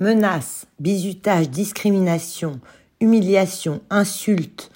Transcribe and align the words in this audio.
Menaces, 0.00 0.64
bizutage, 0.78 1.50
discrimination, 1.50 2.58
humiliation, 3.00 3.82
insultes 3.90 4.70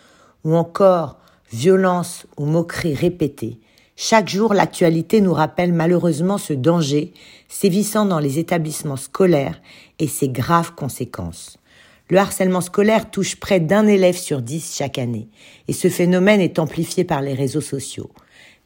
ou 0.44 0.54
encore 0.54 1.18
violence 1.50 2.26
ou 2.36 2.44
moqueries 2.44 2.94
répétées, 2.94 3.58
chaque 3.96 4.28
jour 4.28 4.52
l'actualité 4.52 5.22
nous 5.22 5.32
rappelle 5.32 5.72
malheureusement 5.72 6.36
ce 6.36 6.52
danger 6.52 7.14
sévissant 7.48 8.04
dans 8.04 8.18
les 8.18 8.38
établissements 8.38 8.98
scolaires 8.98 9.62
et 9.98 10.08
ses 10.08 10.28
graves 10.28 10.74
conséquences. 10.74 11.56
Le 12.10 12.18
harcèlement 12.18 12.60
scolaire 12.60 13.10
touche 13.10 13.36
près 13.36 13.60
d'un 13.60 13.86
élève 13.86 14.18
sur 14.18 14.42
dix 14.42 14.76
chaque 14.76 14.98
année, 14.98 15.28
et 15.68 15.72
ce 15.72 15.88
phénomène 15.88 16.42
est 16.42 16.58
amplifié 16.58 17.02
par 17.02 17.22
les 17.22 17.32
réseaux 17.32 17.62
sociaux. 17.62 18.10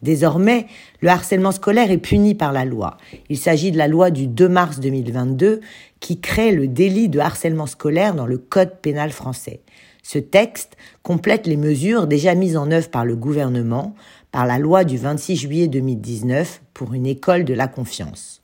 Désormais, 0.02 0.66
le 1.00 1.08
harcèlement 1.08 1.50
scolaire 1.50 1.90
est 1.90 1.98
puni 1.98 2.34
par 2.34 2.52
la 2.52 2.64
loi. 2.64 2.98
Il 3.28 3.36
s'agit 3.36 3.72
de 3.72 3.78
la 3.78 3.88
loi 3.88 4.10
du 4.10 4.28
2 4.28 4.48
mars 4.48 4.78
2022 4.78 5.60
qui 5.98 6.20
crée 6.20 6.52
le 6.52 6.68
délit 6.68 7.08
de 7.08 7.18
harcèlement 7.18 7.66
scolaire 7.66 8.14
dans 8.14 8.26
le 8.26 8.38
Code 8.38 8.76
pénal 8.80 9.10
français. 9.10 9.60
Ce 10.04 10.18
texte 10.18 10.76
complète 11.02 11.46
les 11.46 11.56
mesures 11.56 12.06
déjà 12.06 12.34
mises 12.34 12.56
en 12.56 12.70
œuvre 12.70 12.88
par 12.88 13.04
le 13.04 13.16
gouvernement 13.16 13.94
par 14.30 14.46
la 14.46 14.58
loi 14.58 14.84
du 14.84 14.96
26 14.98 15.36
juillet 15.36 15.68
2019 15.68 16.62
pour 16.74 16.94
une 16.94 17.06
école 17.06 17.44
de 17.44 17.54
la 17.54 17.66
confiance. 17.66 18.40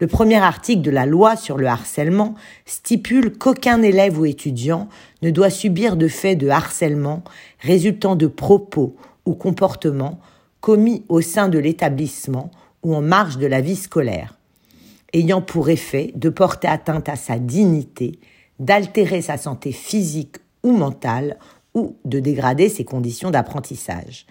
Le 0.00 0.06
premier 0.06 0.36
article 0.36 0.82
de 0.82 0.90
la 0.90 1.06
loi 1.06 1.36
sur 1.36 1.56
le 1.56 1.66
harcèlement 1.66 2.34
stipule 2.66 3.36
qu'aucun 3.36 3.82
élève 3.82 4.18
ou 4.18 4.26
étudiant 4.26 4.88
ne 5.22 5.30
doit 5.30 5.50
subir 5.50 5.96
de 5.96 6.08
faits 6.08 6.38
de 6.38 6.48
harcèlement 6.48 7.22
résultant 7.60 8.16
de 8.16 8.26
propos 8.26 8.96
ou 9.24 9.34
comportements 9.34 10.20
commis 10.64 11.04
au 11.10 11.20
sein 11.20 11.50
de 11.50 11.58
l'établissement 11.58 12.50
ou 12.82 12.94
en 12.94 13.02
marge 13.02 13.36
de 13.36 13.46
la 13.46 13.60
vie 13.60 13.76
scolaire, 13.76 14.38
ayant 15.12 15.42
pour 15.42 15.68
effet 15.68 16.10
de 16.14 16.30
porter 16.30 16.68
atteinte 16.68 17.10
à 17.10 17.16
sa 17.16 17.38
dignité, 17.38 18.18
d'altérer 18.60 19.20
sa 19.20 19.36
santé 19.36 19.72
physique 19.72 20.36
ou 20.62 20.72
mentale 20.72 21.36
ou 21.74 21.96
de 22.06 22.18
dégrader 22.18 22.70
ses 22.70 22.86
conditions 22.86 23.30
d'apprentissage. 23.30 24.24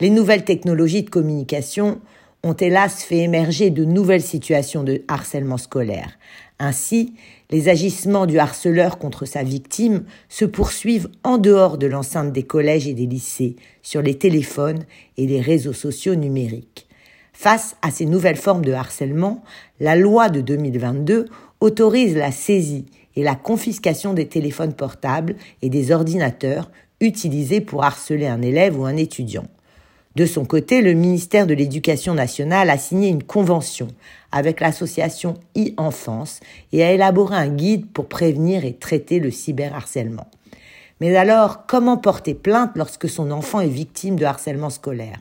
Les 0.00 0.10
nouvelles 0.10 0.44
technologies 0.44 1.04
de 1.04 1.10
communication 1.10 2.00
ont 2.42 2.54
hélas 2.54 3.04
fait 3.04 3.18
émerger 3.18 3.70
de 3.70 3.84
nouvelles 3.84 4.22
situations 4.22 4.82
de 4.82 5.04
harcèlement 5.06 5.56
scolaire. 5.56 6.18
Ainsi, 6.62 7.14
les 7.50 7.70
agissements 7.70 8.26
du 8.26 8.38
harceleur 8.38 8.98
contre 8.98 9.24
sa 9.24 9.42
victime 9.42 10.04
se 10.28 10.44
poursuivent 10.44 11.08
en 11.24 11.38
dehors 11.38 11.78
de 11.78 11.86
l'enceinte 11.86 12.34
des 12.34 12.42
collèges 12.42 12.86
et 12.86 12.92
des 12.92 13.06
lycées, 13.06 13.56
sur 13.82 14.02
les 14.02 14.18
téléphones 14.18 14.84
et 15.16 15.26
les 15.26 15.40
réseaux 15.40 15.72
sociaux 15.72 16.16
numériques. 16.16 16.86
Face 17.32 17.76
à 17.80 17.90
ces 17.90 18.04
nouvelles 18.04 18.36
formes 18.36 18.64
de 18.64 18.72
harcèlement, 18.72 19.42
la 19.80 19.96
loi 19.96 20.28
de 20.28 20.42
2022 20.42 21.24
autorise 21.60 22.14
la 22.14 22.30
saisie 22.30 22.84
et 23.16 23.22
la 23.22 23.36
confiscation 23.36 24.12
des 24.12 24.28
téléphones 24.28 24.74
portables 24.74 25.36
et 25.62 25.70
des 25.70 25.92
ordinateurs 25.92 26.70
utilisés 27.00 27.62
pour 27.62 27.84
harceler 27.84 28.26
un 28.26 28.42
élève 28.42 28.78
ou 28.78 28.84
un 28.84 28.98
étudiant. 28.98 29.46
De 30.16 30.26
son 30.26 30.44
côté, 30.44 30.82
le 30.82 30.92
ministère 30.92 31.46
de 31.46 31.54
l'Éducation 31.54 32.14
nationale 32.14 32.68
a 32.68 32.78
signé 32.78 33.08
une 33.08 33.22
convention 33.22 33.88
avec 34.32 34.60
l'association 34.60 35.34
e-enfance 35.56 36.40
et 36.72 36.82
a 36.82 36.92
élaboré 36.92 37.36
un 37.36 37.48
guide 37.48 37.86
pour 37.86 38.08
prévenir 38.08 38.64
et 38.64 38.74
traiter 38.74 39.20
le 39.20 39.30
cyberharcèlement. 39.30 40.26
Mais 41.00 41.14
alors, 41.16 41.64
comment 41.66 41.96
porter 41.96 42.34
plainte 42.34 42.72
lorsque 42.74 43.08
son 43.08 43.30
enfant 43.30 43.60
est 43.60 43.68
victime 43.68 44.16
de 44.16 44.24
harcèlement 44.24 44.70
scolaire? 44.70 45.20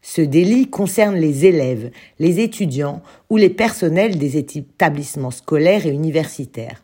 Ce 0.00 0.22
délit 0.22 0.68
concerne 0.68 1.16
les 1.16 1.44
élèves, 1.44 1.90
les 2.18 2.40
étudiants 2.40 3.02
ou 3.28 3.36
les 3.36 3.50
personnels 3.50 4.16
des 4.16 4.38
établissements 4.38 5.30
scolaires 5.30 5.86
et 5.86 5.90
universitaires. 5.90 6.82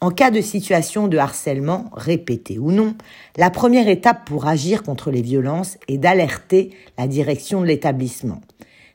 En 0.00 0.10
cas 0.10 0.30
de 0.30 0.40
situation 0.40 1.08
de 1.08 1.18
harcèlement, 1.18 1.90
répété 1.92 2.60
ou 2.60 2.70
non, 2.70 2.94
la 3.36 3.50
première 3.50 3.88
étape 3.88 4.24
pour 4.26 4.46
agir 4.46 4.84
contre 4.84 5.10
les 5.10 5.22
violences 5.22 5.76
est 5.88 5.98
d'alerter 5.98 6.70
la 6.96 7.08
direction 7.08 7.60
de 7.60 7.66
l'établissement. 7.66 8.40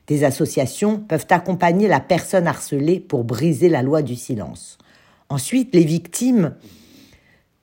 Des 0.06 0.24
associations 0.24 0.98
peuvent 0.98 1.26
accompagner 1.28 1.88
la 1.88 2.00
personne 2.00 2.46
harcelée 2.46 3.00
pour 3.00 3.24
briser 3.24 3.68
la 3.68 3.82
loi 3.82 4.00
du 4.00 4.16
silence. 4.16 4.78
Ensuite, 5.28 5.74
les 5.74 5.84
victimes 5.84 6.54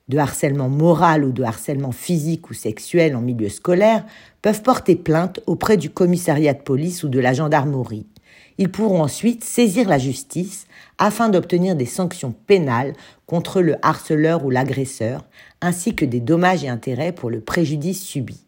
de 0.06 0.18
harcèlement 0.18 0.68
moral 0.68 1.24
ou 1.24 1.32
de 1.32 1.42
harcèlement 1.42 1.92
physique 1.92 2.48
ou 2.48 2.54
sexuel 2.54 3.16
en 3.16 3.22
milieu 3.22 3.48
scolaire 3.48 4.04
peuvent 4.40 4.62
porter 4.62 4.94
plainte 4.94 5.40
auprès 5.46 5.76
du 5.76 5.90
commissariat 5.90 6.54
de 6.54 6.62
police 6.62 7.02
ou 7.02 7.08
de 7.08 7.18
la 7.18 7.32
gendarmerie. 7.32 8.06
Ils 8.58 8.70
pourront 8.70 9.02
ensuite 9.02 9.44
saisir 9.44 9.88
la 9.88 9.98
justice 9.98 10.66
afin 10.98 11.28
d'obtenir 11.28 11.74
des 11.74 11.86
sanctions 11.86 12.34
pénales 12.46 12.92
contre 13.26 13.60
le 13.60 13.76
harceleur 13.82 14.44
ou 14.44 14.50
l'agresseur, 14.50 15.24
ainsi 15.60 15.94
que 15.94 16.04
des 16.04 16.20
dommages 16.20 16.64
et 16.64 16.68
intérêts 16.68 17.12
pour 17.12 17.30
le 17.30 17.40
préjudice 17.40 18.02
subi. 18.02 18.44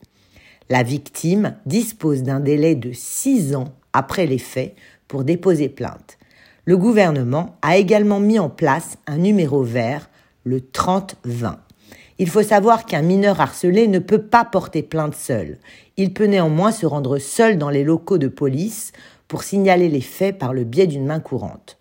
La 0.71 0.83
victime 0.83 1.57
dispose 1.67 2.23
d'un 2.23 2.41
délai 2.41 2.75
de 2.75 2.93
six 2.93 3.55
ans 3.55 3.73
après 3.93 4.27
les 4.27 4.39
faits 4.39 4.75
pour 5.09 5.25
déposer 5.25 5.69
plainte. 5.69 6.19
Le 6.65 6.77
gouvernement 6.77 7.57
a 7.61 7.77
également 7.77 8.21
mis 8.21 8.39
en 8.39 8.49
place 8.49 8.97
un 9.07 9.19
numéro 9.19 9.63
vert, 9.63 10.09
le 10.45 10.61
3020. 10.61 11.59
Il 12.19 12.31
faut 12.31 12.43
savoir 12.43 12.87
qu'un 12.87 13.03
mineur 13.03 13.41
harcelé 13.41 13.89
ne 13.89 13.99
peut 13.99 14.23
pas 14.23 14.45
porter 14.45 14.83
plainte 14.83 15.17
seul. 15.17 15.59
Il 15.97 16.15
peut 16.15 16.27
néanmoins 16.27 16.71
se 16.71 16.87
rendre 16.87 17.19
seul 17.19 17.59
dans 17.59 17.71
les 17.71 17.85
locaux 17.85 18.19
de 18.19 18.29
police 18.29 18.93
pour 19.29 19.43
signaler 19.43 19.89
les 19.89 20.01
faits 20.01 20.39
par 20.39 20.53
le 20.53 20.65
biais 20.65 20.87
d'une 20.87 21.07
main 21.07 21.21
courante. 21.21 21.79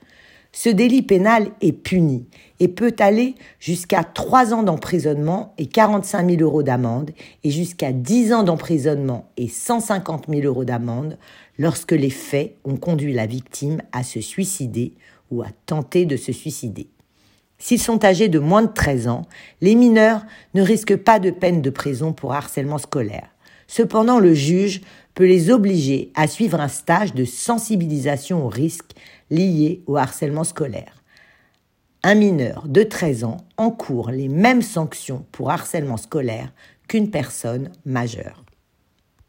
Ce 0.56 0.70
délit 0.70 1.02
pénal 1.02 1.50
est 1.62 1.72
puni 1.72 2.28
et 2.60 2.68
peut 2.68 2.96
aller 3.00 3.34
jusqu'à 3.60 4.04
3 4.04 4.54
ans 4.54 4.62
d'emprisonnement 4.62 5.56
et 5.58 5.66
45 5.66 6.30
000 6.30 6.42
euros 6.44 6.62
d'amende 6.62 7.10
et 7.44 7.50
jusqu'à 7.50 7.92
10 7.92 8.34
ans 8.34 8.44
d'emprisonnement 8.44 9.32
et 9.36 9.48
150 9.48 10.26
000 10.30 10.42
euros 10.44 10.64
d'amende 10.64 11.18
lorsque 11.58 11.94
les 11.94 12.12
faits 12.12 12.56
ont 12.66 12.78
conduit 12.78 13.14
la 13.14 13.26
victime 13.26 13.82
à 13.92 14.04
se 14.04 14.22
suicider 14.22 14.94
ou 15.32 15.42
à 15.42 15.48
tenter 15.66 16.06
de 16.06 16.18
se 16.18 16.32
suicider. 16.32 16.88
S'ils 17.58 17.82
sont 17.82 18.06
âgés 18.06 18.28
de 18.28 18.40
moins 18.40 18.62
de 18.62 18.72
13 18.72 19.08
ans, 19.08 19.24
les 19.60 19.74
mineurs 19.74 20.24
ne 20.54 20.62
risquent 20.62 20.98
pas 20.98 21.20
de 21.20 21.32
peine 21.32 21.64
de 21.64 21.72
prison 21.72 22.14
pour 22.14 22.34
harcèlement 22.34 22.78
scolaire. 22.78 23.30
Cependant, 23.68 24.20
le 24.20 24.34
juge 24.34 24.82
peut 25.14 25.26
les 25.26 25.52
obliger 25.52 26.12
à 26.16 26.28
suivre 26.28 26.60
un 26.60 26.68
stage 26.68 27.14
de 27.14 27.26
sensibilisation 27.26 28.46
aux 28.46 28.50
risques 28.50 28.94
liés 29.30 29.84
au 29.86 29.98
harcèlement 29.98 30.44
scolaire. 30.44 31.04
Un 32.04 32.16
mineur 32.16 32.68
de 32.68 32.84
13 32.84 33.24
ans 33.24 33.38
encourt 33.58 34.12
les 34.12 34.28
mêmes 34.28 34.62
sanctions 34.62 35.26
pour 35.32 35.52
harcèlement 35.52 35.98
scolaire 35.98 36.52
qu'une 36.88 37.10
personne 37.10 37.72
majeure. 37.86 38.44